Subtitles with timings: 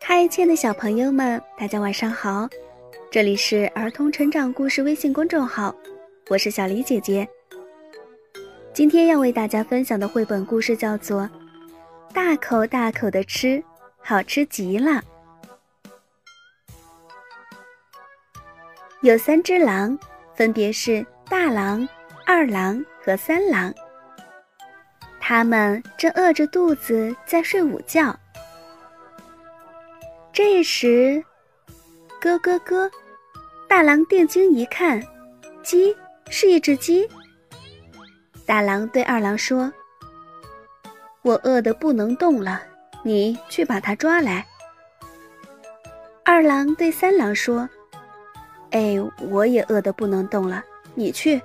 [0.00, 2.48] 嗨，亲爱的小朋友们，大家晚上好！
[3.10, 5.74] 这里是儿童成长故事微信公众号，
[6.28, 7.28] 我是小黎姐姐。
[8.74, 11.22] 今天要为大家分享的绘本故事叫做
[12.12, 13.62] 《大口大口的吃，
[13.98, 14.90] 好吃极了》。
[19.02, 19.98] 有三只狼，
[20.34, 21.88] 分别是大狼、
[22.26, 23.72] 二狼和三狼。
[25.20, 28.14] 他们正饿着肚子在睡午觉。
[30.32, 31.22] 这时，
[32.20, 32.90] 咯咯咯，
[33.68, 35.02] 大狼定睛一看，
[35.62, 35.94] 鸡
[36.30, 37.06] 是一只鸡。
[38.46, 39.70] 大狼对二狼说
[41.20, 42.62] ：“我饿得不能动了，
[43.02, 44.46] 你去把它抓来。”
[46.24, 47.68] 二狼对三狼说
[48.72, 48.96] ：“哎，
[49.28, 51.40] 我也饿得不能动了，你去。”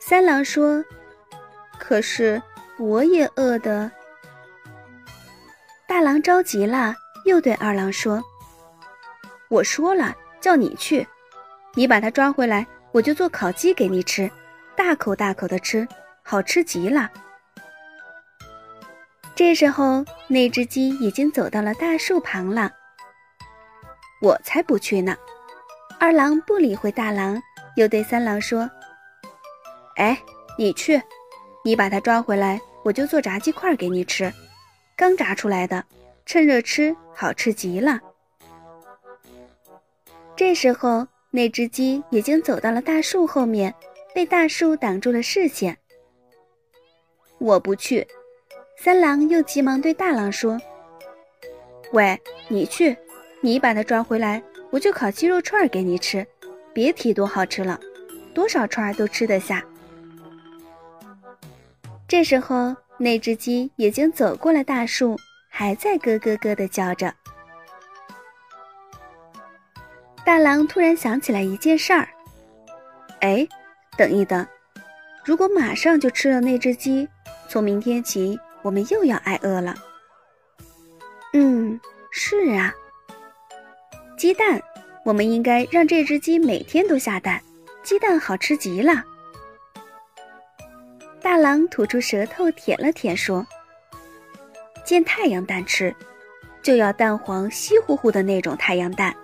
[0.00, 0.82] 三郎说
[1.78, 2.40] ：“可是
[2.78, 3.90] 我也饿得。”
[5.94, 6.92] 大郎着急了，
[7.24, 8.20] 又对二郎说
[9.48, 11.06] ：“我说了，叫你去，
[11.74, 14.28] 你把它抓回来，我就做烤鸡给你吃，
[14.74, 15.86] 大口大口的吃，
[16.24, 17.08] 好吃极了。”
[19.36, 22.72] 这时候，那只鸡已经走到了大树旁了。
[24.20, 25.16] 我才不去呢！
[26.00, 27.40] 二郎不理会大郎，
[27.76, 28.68] 又对三郎说
[29.94, 30.20] ：“哎，
[30.58, 31.00] 你去，
[31.64, 34.32] 你把它抓回来，我就做炸鸡块给你吃。”
[34.96, 35.84] 刚炸出来的，
[36.24, 38.00] 趁热吃，好吃极了。
[40.36, 43.74] 这时候，那只鸡已经走到了大树后面，
[44.14, 45.76] 被大树挡住了视线。
[47.38, 48.06] 我不去。
[48.76, 50.60] 三郎又急忙对大狼说
[51.92, 52.96] ：“喂，你去，
[53.40, 56.26] 你把它抓回来，我就烤鸡肉串给你吃，
[56.72, 57.80] 别提多好吃了，
[58.32, 59.64] 多少串都吃得下。”
[62.06, 62.76] 这时候。
[62.96, 65.16] 那只鸡已经走过了大树，
[65.48, 67.12] 还在咯咯咯的叫着。
[70.24, 72.08] 大狼突然想起来一件事儿
[73.20, 73.46] ：“哎，
[73.98, 74.46] 等一等，
[75.24, 77.08] 如果马上就吃了那只鸡，
[77.48, 79.74] 从明天起我们又要挨饿了。”
[81.34, 81.78] 嗯，
[82.12, 82.72] 是啊。
[84.16, 84.62] 鸡蛋，
[85.04, 87.42] 我们应该让这只鸡每天都下蛋，
[87.82, 89.04] 鸡蛋好吃极了。
[91.24, 93.46] 大狼吐出舌头舔了舔，说
[94.84, 95.96] ：“煎太阳蛋吃，
[96.62, 99.16] 就要蛋黄稀乎乎的那种太阳蛋。”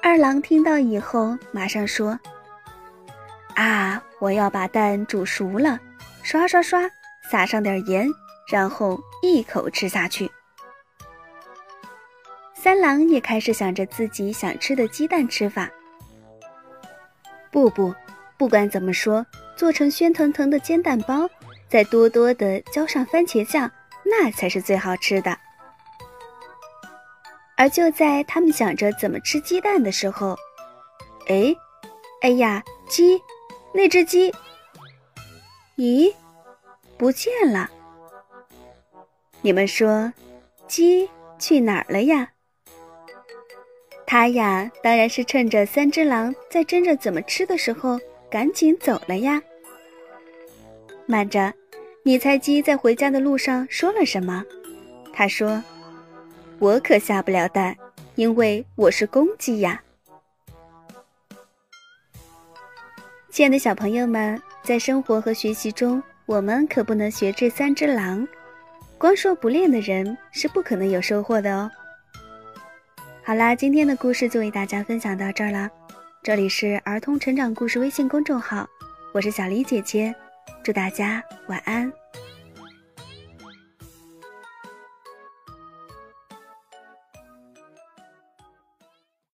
[0.00, 2.16] 二郎听到以后，马上说
[3.56, 5.80] ：“啊，我要把蛋煮熟了，
[6.22, 6.88] 刷刷刷，
[7.28, 8.08] 撒上点盐，
[8.52, 10.30] 然后一口吃下去。”
[12.54, 15.68] 三郎也开始想着自己想吃的鸡蛋吃法。
[17.50, 17.92] 不不，
[18.36, 19.26] 不管怎么说。
[19.58, 21.28] 做成鲜腾腾的煎蛋包，
[21.68, 23.68] 再多多的浇上番茄酱，
[24.04, 25.36] 那才是最好吃的。
[27.56, 30.36] 而就在他们想着怎么吃鸡蛋的时候，
[31.26, 31.52] 哎，
[32.22, 33.20] 哎呀，鸡，
[33.74, 34.32] 那只鸡，
[35.76, 36.14] 咦，
[36.96, 37.68] 不见了！
[39.40, 40.12] 你们说，
[40.68, 42.30] 鸡去哪儿了呀？
[44.06, 47.98] 它呀，当然是趁着三只狼在争着怎么吃的时候。
[48.30, 49.40] 赶紧走了呀！
[51.10, 51.50] 慢着，
[52.02, 54.44] 你猜鸡在回家的路上说了什么？
[55.10, 55.64] 他说
[56.60, 57.74] ：“我可下不了蛋，
[58.14, 59.82] 因为我是公鸡呀。”
[63.32, 68.28] 亲爱的小朋友们，在生活和学习中，我们可不能学这三只狼，
[68.98, 71.70] 光说不练的人是不可能有收获的哦。
[73.24, 75.70] 好啦，今天的故事就为大家分享到这儿了。
[76.22, 78.68] 这里是儿童成长故事微信公众号，
[79.14, 80.14] 我是小黎姐姐，
[80.68, 81.97] 祝大家晚安。